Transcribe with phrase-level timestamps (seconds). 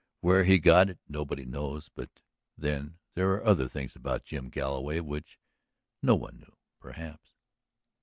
[0.21, 1.79] Where he got it nobody knew.
[1.93, 2.09] But
[2.57, 5.37] then there were other things about Jim Galloway which
[6.01, 6.57] no one knew.
[6.79, 7.35] Perhaps